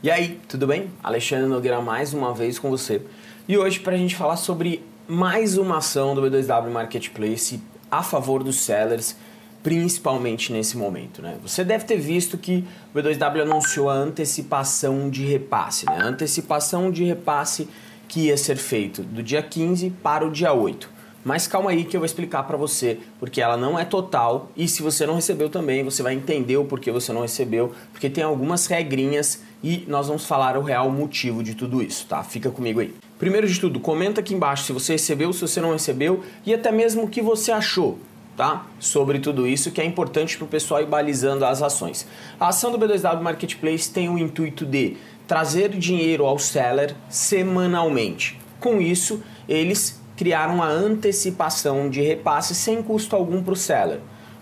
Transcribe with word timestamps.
E 0.00 0.12
aí, 0.12 0.40
tudo 0.46 0.64
bem? 0.64 0.92
Alexandre 1.02 1.48
Nogueira 1.48 1.80
mais 1.80 2.14
uma 2.14 2.32
vez 2.32 2.56
com 2.56 2.70
você. 2.70 3.02
E 3.48 3.58
hoje 3.58 3.80
para 3.80 3.94
a 3.94 3.98
gente 3.98 4.14
falar 4.14 4.36
sobre 4.36 4.80
mais 5.08 5.58
uma 5.58 5.78
ação 5.78 6.14
do 6.14 6.22
B2W 6.22 6.70
Marketplace 6.70 7.60
a 7.90 8.00
favor 8.00 8.44
dos 8.44 8.60
sellers, 8.60 9.16
principalmente 9.60 10.52
nesse 10.52 10.76
momento. 10.76 11.20
Né? 11.20 11.36
Você 11.42 11.64
deve 11.64 11.84
ter 11.84 11.96
visto 11.96 12.38
que 12.38 12.64
o 12.94 12.98
B2W 12.98 13.42
anunciou 13.42 13.90
a 13.90 13.94
antecipação 13.94 15.10
de 15.10 15.24
repasse. 15.24 15.84
Né? 15.84 15.98
A 15.98 16.04
antecipação 16.04 16.92
de 16.92 17.02
repasse 17.02 17.68
que 18.06 18.26
ia 18.26 18.36
ser 18.36 18.56
feito 18.56 19.02
do 19.02 19.20
dia 19.20 19.42
15 19.42 19.90
para 20.00 20.24
o 20.24 20.30
dia 20.30 20.52
8. 20.52 20.88
Mas 21.24 21.46
calma 21.46 21.70
aí 21.70 21.84
que 21.84 21.96
eu 21.96 22.00
vou 22.00 22.06
explicar 22.06 22.44
para 22.44 22.56
você, 22.56 22.98
porque 23.18 23.40
ela 23.40 23.56
não 23.56 23.78
é 23.78 23.84
total 23.84 24.50
e 24.56 24.68
se 24.68 24.82
você 24.82 25.04
não 25.04 25.14
recebeu 25.14 25.48
também, 25.48 25.82
você 25.82 26.02
vai 26.02 26.14
entender 26.14 26.56
o 26.56 26.64
porquê 26.64 26.90
você 26.90 27.12
não 27.12 27.22
recebeu, 27.22 27.72
porque 27.92 28.08
tem 28.08 28.22
algumas 28.22 28.66
regrinhas 28.66 29.42
e 29.62 29.84
nós 29.88 30.06
vamos 30.06 30.24
falar 30.24 30.56
o 30.56 30.62
real 30.62 30.88
motivo 30.90 31.42
de 31.42 31.54
tudo 31.54 31.82
isso, 31.82 32.06
tá? 32.06 32.22
Fica 32.22 32.50
comigo 32.50 32.80
aí. 32.80 32.94
Primeiro 33.18 33.48
de 33.48 33.58
tudo, 33.58 33.80
comenta 33.80 34.20
aqui 34.20 34.32
embaixo 34.32 34.64
se 34.64 34.72
você 34.72 34.92
recebeu, 34.92 35.32
se 35.32 35.40
você 35.40 35.60
não 35.60 35.72
recebeu 35.72 36.22
e 36.46 36.54
até 36.54 36.70
mesmo 36.70 37.02
o 37.02 37.08
que 37.08 37.20
você 37.20 37.50
achou, 37.50 37.98
tá? 38.36 38.66
Sobre 38.78 39.18
tudo 39.18 39.46
isso 39.46 39.72
que 39.72 39.80
é 39.80 39.84
importante 39.84 40.36
para 40.36 40.44
o 40.44 40.48
pessoal 40.48 40.80
ir 40.80 40.86
balizando 40.86 41.44
as 41.44 41.60
ações. 41.60 42.06
A 42.38 42.48
ação 42.48 42.70
do 42.70 42.78
B2W 42.78 43.20
Marketplace 43.20 43.90
tem 43.90 44.08
o 44.08 44.16
intuito 44.16 44.64
de 44.64 44.96
trazer 45.26 45.70
dinheiro 45.70 46.24
ao 46.24 46.38
seller 46.38 46.94
semanalmente. 47.08 48.38
Com 48.60 48.80
isso, 48.80 49.22
eles 49.48 50.00
criaram 50.18 50.60
a 50.60 50.66
antecipação 50.66 51.88
de 51.88 52.02
repasse 52.02 52.52
sem 52.52 52.82
custo 52.82 53.14
algum 53.14 53.40
para 53.40 53.52
o 53.52 53.56
seller. 53.56 54.00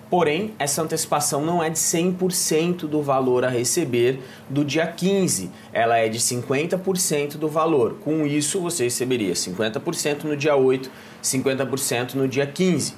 Porém, 0.08 0.54
essa 0.58 0.82
antecipação 0.82 1.44
não 1.44 1.62
é 1.62 1.68
de 1.68 1.78
100% 1.78 2.86
do 2.86 3.02
valor 3.02 3.44
a 3.44 3.50
receber 3.50 4.20
do 4.48 4.64
dia 4.64 4.86
15, 4.86 5.50
ela 5.74 5.98
é 5.98 6.08
de 6.08 6.18
50% 6.18 7.36
do 7.36 7.48
valor. 7.48 7.96
Com 8.02 8.24
isso, 8.24 8.58
você 8.58 8.84
receberia 8.84 9.34
50% 9.34 10.24
no 10.24 10.36
dia 10.36 10.56
8, 10.56 10.90
50% 11.22 12.14
no 12.14 12.26
dia 12.26 12.46
15, 12.46 12.94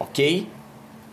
ok? 0.00 0.48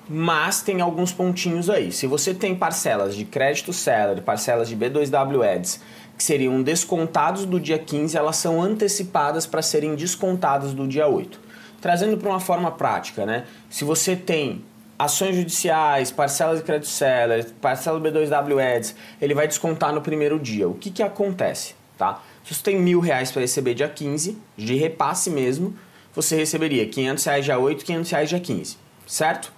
Mas 0.08 0.62
tem 0.62 0.82
alguns 0.82 1.12
pontinhos 1.12 1.70
aí. 1.70 1.92
Se 1.92 2.06
você 2.06 2.34
tem 2.34 2.56
parcelas 2.56 3.16
de 3.16 3.26
crédito 3.26 3.74
seller, 3.74 4.22
parcelas 4.22 4.70
de 4.70 4.76
B2W 4.76 5.56
Ads 5.56 5.80
que 6.18 6.24
seriam 6.24 6.62
descontados 6.62 7.46
do 7.46 7.60
dia 7.60 7.78
15, 7.78 8.16
elas 8.18 8.38
são 8.38 8.62
antecipadas 8.62 9.46
para 9.46 9.62
serem 9.62 9.96
descontadas 9.96 10.74
do 10.74 10.88
dia 10.88 11.08
8. 11.08 11.40
Trazendo 11.82 12.18
para 12.18 12.30
uma 12.30 12.40
forma 12.40 12.72
prática, 12.72 13.26
né? 13.26 13.46
Se 13.70 13.84
você 13.84 14.16
tem 14.16 14.64
ações 14.98 15.36
judiciais, 15.36 16.12
parcelas 16.12 16.60
de 16.60 16.64
crédito 16.64 16.88
seller, 16.88 17.52
parcela 17.62 18.00
B2W 18.00 18.78
Ads, 18.78 18.96
ele 19.22 19.34
vai 19.34 19.48
descontar 19.48 19.94
no 19.94 20.02
primeiro 20.02 20.40
dia. 20.40 20.68
O 20.68 20.74
que, 20.74 20.90
que 20.90 21.04
acontece? 21.04 21.76
Tá? 21.98 22.22
Se 22.44 22.54
você 22.54 22.64
tem 22.64 22.80
mil 22.80 23.00
reais 23.00 23.32
para 23.32 23.42
receber 23.42 23.74
dia 23.74 23.90
15, 23.90 24.38
de 24.56 24.76
repasse 24.76 25.30
mesmo, 25.30 25.76
você 26.14 26.36
receberia 26.36 26.88
500 26.88 27.24
reais 27.26 27.46
dia 27.46 27.60
8, 27.60 27.84
500 27.84 28.12
reais 28.12 28.30
dia 28.30 28.40
15, 28.40 28.78
certo? 29.06 29.55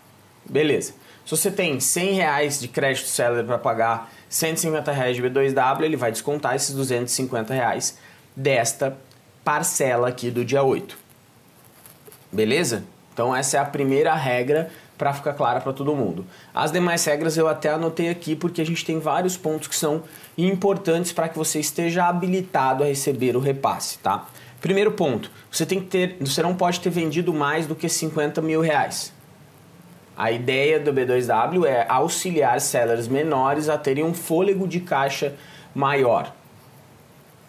Beleza. 0.49 0.93
Se 1.25 1.31
você 1.31 1.51
tem 1.51 1.79
100 1.79 2.13
reais 2.13 2.59
de 2.59 2.67
crédito 2.67 3.07
seller 3.07 3.43
para 3.43 3.57
pagar 3.57 4.11
150 4.29 4.91
reais 4.91 5.15
de 5.15 5.21
B2W, 5.21 5.81
ele 5.81 5.97
vai 5.97 6.11
descontar 6.11 6.55
esses 6.55 6.73
250 6.73 7.53
reais 7.53 7.97
desta 8.35 8.97
parcela 9.43 10.07
aqui 10.07 10.31
do 10.31 10.45
dia 10.45 10.63
8. 10.63 10.97
Beleza? 12.31 12.83
Então 13.13 13.35
essa 13.35 13.57
é 13.57 13.59
a 13.59 13.65
primeira 13.65 14.13
regra 14.13 14.69
para 14.97 15.13
ficar 15.13 15.33
clara 15.33 15.59
para 15.59 15.73
todo 15.73 15.95
mundo. 15.95 16.25
As 16.53 16.71
demais 16.71 17.03
regras 17.05 17.37
eu 17.37 17.47
até 17.47 17.69
anotei 17.69 18.09
aqui 18.09 18.35
porque 18.35 18.61
a 18.61 18.65
gente 18.65 18.85
tem 18.85 18.99
vários 18.99 19.35
pontos 19.37 19.67
que 19.67 19.75
são 19.75 20.03
importantes 20.37 21.11
para 21.11 21.29
que 21.29 21.37
você 21.37 21.59
esteja 21.59 22.05
habilitado 22.05 22.83
a 22.83 22.87
receber 22.87 23.35
o 23.35 23.39
repasse, 23.39 23.99
tá? 23.99 24.27
Primeiro 24.61 24.91
ponto, 24.91 25.29
você 25.51 25.65
tem 25.65 25.79
que 25.79 25.87
ter, 25.87 26.17
você 26.19 26.41
não 26.41 26.55
pode 26.55 26.79
ter 26.79 26.89
vendido 26.89 27.33
mais 27.33 27.67
do 27.67 27.75
que 27.75 27.87
50 27.87 28.41
mil 28.41 28.59
reais. 28.59 29.13
A 30.17 30.31
ideia 30.31 30.79
do 30.79 30.91
B2W 30.91 31.65
é 31.65 31.85
auxiliar 31.87 32.59
sellers 32.59 33.07
menores 33.07 33.69
a 33.69 33.77
terem 33.77 34.03
um 34.03 34.15
fôlego 34.15 34.67
de 34.67 34.79
caixa 34.79 35.35
maior. 35.75 36.33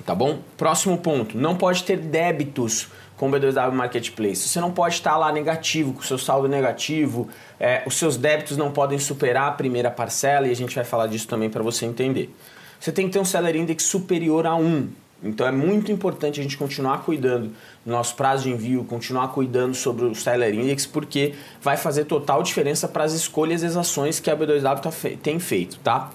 Tá 0.05 0.15
bom? 0.15 0.41
Próximo 0.57 0.99
ponto, 0.99 1.37
não 1.37 1.57
pode 1.57 1.83
ter 1.85 1.97
débitos 1.97 2.89
com 3.17 3.29
o 3.29 3.33
B2W 3.33 3.73
Marketplace. 3.73 4.49
Você 4.49 4.61
não 4.61 4.71
pode 4.71 4.95
estar 4.95 5.17
lá 5.17 5.33
negativo, 5.33 5.95
com 5.95 6.01
o 6.01 6.05
seu 6.05 6.19
saldo 6.19 6.47
negativo, 6.47 7.29
é, 7.59 7.83
os 7.87 7.97
seus 7.97 8.17
débitos 8.17 8.57
não 8.57 8.71
podem 8.71 8.99
superar 8.99 9.49
a 9.49 9.53
primeira 9.53 9.91
parcela 9.91 10.47
e 10.47 10.51
a 10.51 10.57
gente 10.57 10.75
vai 10.75 10.85
falar 10.85 11.07
disso 11.07 11.27
também 11.27 11.49
para 11.51 11.63
você 11.63 11.87
entender. 11.87 12.35
Você 12.79 12.93
tem 12.93 13.07
que 13.07 13.13
ter 13.13 13.19
um 13.19 13.25
Seller 13.25 13.57
Index 13.57 13.83
superior 13.85 14.47
a 14.47 14.55
1. 14.55 14.89
Então 15.23 15.47
é 15.47 15.51
muito 15.51 15.91
importante 15.91 16.39
a 16.39 16.43
gente 16.43 16.57
continuar 16.57 16.99
cuidando 16.99 17.51
do 17.85 17.91
nosso 17.91 18.15
prazo 18.15 18.45
de 18.45 18.51
envio, 18.51 18.85
continuar 18.85 19.29
cuidando 19.29 19.75
sobre 19.75 20.05
o 20.05 20.15
Seller 20.15 20.55
Index, 20.55 20.87
porque 20.87 21.35
vai 21.61 21.77
fazer 21.77 22.05
total 22.05 22.43
diferença 22.43 22.87
para 22.87 23.05
as 23.05 23.13
escolhas 23.13 23.63
e 23.63 23.67
as 23.67 23.77
ações 23.77 24.21
que 24.21 24.31
a 24.31 24.37
B2W 24.37 24.81
tá 24.81 24.91
fe 24.93 25.17
tem 25.17 25.41
feito, 25.41 25.79
tá? 25.81 26.11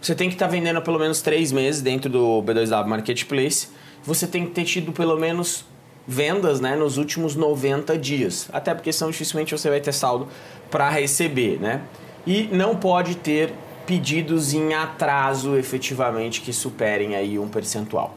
Você 0.00 0.14
tem 0.14 0.28
que 0.28 0.34
estar 0.34 0.46
tá 0.46 0.52
vendendo 0.52 0.80
pelo 0.82 0.98
menos 0.98 1.22
3 1.22 1.52
meses 1.52 1.82
dentro 1.82 2.10
do 2.10 2.42
B2W 2.42 2.86
Marketplace. 2.86 3.68
Você 4.04 4.26
tem 4.26 4.46
que 4.46 4.52
ter 4.52 4.64
tido 4.64 4.92
pelo 4.92 5.16
menos 5.18 5.64
vendas 6.06 6.60
né, 6.60 6.74
nos 6.74 6.96
últimos 6.96 7.34
90 7.36 7.98
dias. 7.98 8.48
Até 8.52 8.74
porque 8.74 8.92
senão 8.92 9.10
dificilmente 9.10 9.52
você 9.52 9.68
vai 9.68 9.80
ter 9.80 9.92
saldo 9.92 10.28
para 10.70 10.88
receber, 10.88 11.60
né? 11.60 11.82
E 12.26 12.48
não 12.52 12.76
pode 12.76 13.16
ter 13.16 13.52
pedidos 13.86 14.54
em 14.54 14.74
atraso 14.74 15.56
efetivamente 15.56 16.40
que 16.40 16.52
superem 16.52 17.16
aí 17.16 17.38
um 17.38 17.48
percentual. 17.48 18.16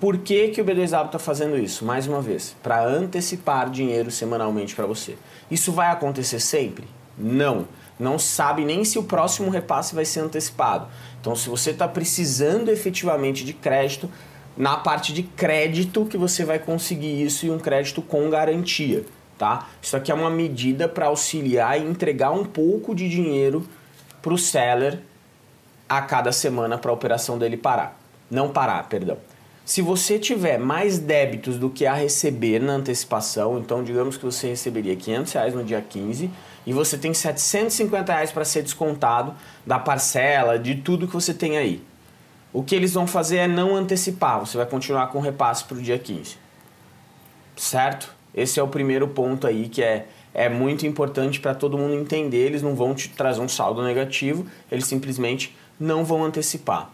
Por 0.00 0.16
que, 0.16 0.48
que 0.48 0.62
o 0.62 0.64
B2W 0.64 1.06
está 1.06 1.18
fazendo 1.18 1.58
isso? 1.58 1.84
Mais 1.84 2.06
uma 2.06 2.22
vez, 2.22 2.56
para 2.62 2.82
antecipar 2.82 3.68
dinheiro 3.68 4.10
semanalmente 4.10 4.74
para 4.74 4.86
você. 4.86 5.14
Isso 5.50 5.72
vai 5.72 5.90
acontecer 5.90 6.40
sempre? 6.40 6.88
Não. 7.18 7.68
Não 7.98 8.18
sabe 8.18 8.64
nem 8.64 8.82
se 8.82 8.98
o 8.98 9.02
próximo 9.02 9.50
repasse 9.50 9.94
vai 9.94 10.06
ser 10.06 10.20
antecipado. 10.20 10.88
Então, 11.20 11.36
se 11.36 11.50
você 11.50 11.72
está 11.72 11.86
precisando 11.86 12.70
efetivamente 12.70 13.44
de 13.44 13.52
crédito, 13.52 14.10
na 14.56 14.78
parte 14.78 15.12
de 15.12 15.22
crédito 15.22 16.06
que 16.06 16.16
você 16.16 16.46
vai 16.46 16.58
conseguir 16.58 17.22
isso 17.22 17.44
e 17.44 17.50
um 17.50 17.58
crédito 17.58 18.00
com 18.00 18.30
garantia, 18.30 19.04
tá? 19.36 19.68
Isso 19.82 19.98
aqui 19.98 20.10
é 20.10 20.14
uma 20.14 20.30
medida 20.30 20.88
para 20.88 21.06
auxiliar 21.08 21.78
e 21.78 21.84
entregar 21.84 22.30
um 22.30 22.46
pouco 22.46 22.94
de 22.94 23.06
dinheiro 23.06 23.68
para 24.22 24.32
o 24.32 24.38
seller 24.38 25.00
a 25.86 26.00
cada 26.00 26.32
semana 26.32 26.78
para 26.78 26.90
a 26.90 26.94
operação 26.94 27.36
dele 27.36 27.58
parar. 27.58 28.00
Não 28.30 28.48
parar, 28.48 28.88
perdão. 28.88 29.18
Se 29.70 29.80
você 29.82 30.18
tiver 30.18 30.58
mais 30.58 30.98
débitos 30.98 31.56
do 31.56 31.70
que 31.70 31.86
a 31.86 31.94
receber 31.94 32.60
na 32.60 32.72
antecipação, 32.72 33.56
então 33.56 33.84
digamos 33.84 34.16
que 34.16 34.24
você 34.24 34.48
receberia 34.48 34.96
500 34.96 35.32
reais 35.32 35.54
no 35.54 35.62
dia 35.62 35.80
15 35.80 36.28
e 36.66 36.72
você 36.72 36.98
tem 36.98 37.14
750 37.14 38.12
reais 38.12 38.32
para 38.32 38.44
ser 38.44 38.64
descontado 38.64 39.32
da 39.64 39.78
parcela, 39.78 40.58
de 40.58 40.74
tudo 40.74 41.06
que 41.06 41.14
você 41.14 41.32
tem 41.32 41.56
aí. 41.56 41.80
O 42.52 42.64
que 42.64 42.74
eles 42.74 42.94
vão 42.94 43.06
fazer 43.06 43.36
é 43.36 43.46
não 43.46 43.76
antecipar, 43.76 44.40
você 44.40 44.56
vai 44.56 44.66
continuar 44.66 45.06
com 45.06 45.18
o 45.18 45.22
repasse 45.22 45.62
para 45.62 45.78
o 45.78 45.80
dia 45.80 46.00
15. 46.00 46.36
Certo? 47.54 48.12
Esse 48.34 48.58
é 48.58 48.62
o 48.64 48.66
primeiro 48.66 49.06
ponto 49.06 49.46
aí 49.46 49.68
que 49.68 49.84
é, 49.84 50.08
é 50.34 50.48
muito 50.48 50.84
importante 50.84 51.38
para 51.38 51.54
todo 51.54 51.78
mundo 51.78 51.94
entender. 51.94 52.38
Eles 52.38 52.60
não 52.60 52.74
vão 52.74 52.92
te 52.92 53.08
trazer 53.10 53.40
um 53.40 53.48
saldo 53.48 53.84
negativo, 53.84 54.44
eles 54.68 54.88
simplesmente 54.88 55.56
não 55.78 56.04
vão 56.04 56.24
antecipar 56.24 56.90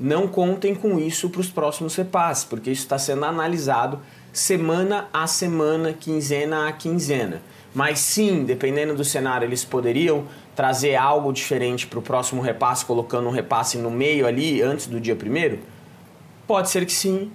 não 0.00 0.26
contem 0.26 0.74
com 0.74 0.98
isso 0.98 1.28
para 1.28 1.42
os 1.42 1.50
próximos 1.50 1.94
repasses, 1.94 2.42
porque 2.42 2.70
isso 2.70 2.80
está 2.80 2.98
sendo 2.98 3.26
analisado 3.26 4.00
semana 4.32 5.08
a 5.12 5.26
semana, 5.26 5.92
quinzena 5.92 6.66
a 6.66 6.72
quinzena. 6.72 7.42
Mas 7.74 7.98
sim, 8.00 8.44
dependendo 8.44 8.94
do 8.94 9.04
cenário, 9.04 9.46
eles 9.46 9.62
poderiam 9.62 10.24
trazer 10.56 10.96
algo 10.96 11.32
diferente 11.32 11.86
para 11.86 11.98
o 11.98 12.02
próximo 12.02 12.40
repasse, 12.40 12.84
colocando 12.84 13.28
um 13.28 13.30
repasse 13.30 13.76
no 13.76 13.90
meio 13.90 14.26
ali, 14.26 14.62
antes 14.62 14.86
do 14.86 14.98
dia 14.98 15.14
primeiro? 15.14 15.58
Pode 16.46 16.70
ser 16.70 16.86
que 16.86 16.92
sim, 16.92 17.30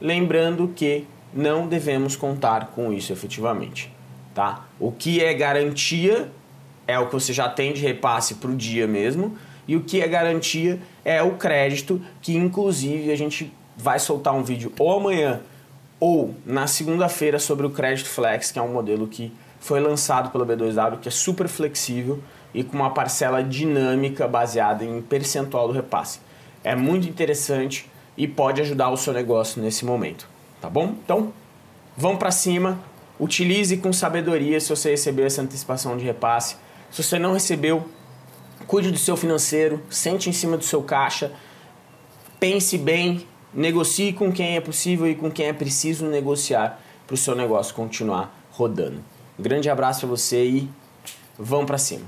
lembrando 0.00 0.68
que 0.74 1.06
não 1.32 1.68
devemos 1.68 2.16
contar 2.16 2.72
com 2.74 2.92
isso 2.92 3.12
efetivamente. 3.12 3.94
Tá? 4.34 4.66
O 4.78 4.90
que 4.90 5.22
é 5.22 5.32
garantia 5.34 6.30
é 6.86 6.98
o 6.98 7.06
que 7.06 7.12
você 7.12 7.32
já 7.32 7.48
tem 7.48 7.72
de 7.72 7.80
repasse 7.80 8.34
para 8.34 8.50
o 8.50 8.56
dia 8.56 8.86
mesmo, 8.86 9.36
e 9.68 9.76
o 9.76 9.82
que 9.82 10.00
é 10.00 10.08
garantia 10.08 10.80
é 11.04 11.22
o 11.22 11.32
crédito, 11.32 12.00
que 12.22 12.34
inclusive 12.34 13.12
a 13.12 13.16
gente 13.16 13.52
vai 13.76 13.98
soltar 13.98 14.34
um 14.34 14.42
vídeo 14.42 14.72
ou 14.78 14.98
amanhã 14.98 15.40
ou 16.00 16.34
na 16.46 16.66
segunda-feira 16.66 17.38
sobre 17.38 17.66
o 17.66 17.70
Crédito 17.70 18.08
Flex, 18.08 18.50
que 18.50 18.58
é 18.58 18.62
um 18.62 18.72
modelo 18.72 19.06
que 19.06 19.32
foi 19.60 19.80
lançado 19.80 20.30
pela 20.30 20.46
B2W, 20.46 21.00
que 21.00 21.08
é 21.08 21.10
super 21.10 21.48
flexível 21.48 22.20
e 22.54 22.64
com 22.64 22.76
uma 22.76 22.90
parcela 22.90 23.42
dinâmica 23.42 24.26
baseada 24.26 24.84
em 24.84 25.02
percentual 25.02 25.68
do 25.68 25.74
repasse. 25.74 26.20
É 26.64 26.74
muito 26.74 27.08
interessante 27.08 27.88
e 28.16 28.26
pode 28.26 28.60
ajudar 28.60 28.90
o 28.90 28.96
seu 28.96 29.12
negócio 29.12 29.60
nesse 29.60 29.84
momento, 29.84 30.28
tá 30.60 30.70
bom? 30.70 30.94
Então, 31.04 31.32
vamos 31.96 32.18
para 32.18 32.30
cima, 32.30 32.78
utilize 33.18 33.76
com 33.76 33.92
sabedoria 33.92 34.58
se 34.60 34.70
você 34.70 34.90
recebeu 34.90 35.26
essa 35.26 35.42
antecipação 35.42 35.96
de 35.96 36.04
repasse. 36.04 36.56
Se 36.90 37.02
você 37.02 37.18
não 37.18 37.32
recebeu, 37.32 37.86
cuide 38.68 38.92
do 38.92 38.98
seu 38.98 39.16
financeiro, 39.16 39.82
sente 39.88 40.28
em 40.28 40.32
cima 40.32 40.56
do 40.56 40.62
seu 40.62 40.82
caixa, 40.82 41.32
pense 42.38 42.76
bem, 42.76 43.26
negocie 43.52 44.12
com 44.12 44.30
quem 44.30 44.56
é 44.56 44.60
possível 44.60 45.08
e 45.08 45.14
com 45.14 45.30
quem 45.30 45.46
é 45.46 45.52
preciso 45.54 46.06
negociar 46.06 46.78
para 47.06 47.14
o 47.14 47.16
seu 47.16 47.34
negócio 47.34 47.74
continuar 47.74 48.46
rodando. 48.52 49.02
Um 49.38 49.42
grande 49.42 49.70
abraço 49.70 50.00
para 50.00 50.10
você 50.10 50.44
e 50.44 50.70
vamos 51.38 51.64
para 51.64 51.78
cima. 51.78 52.04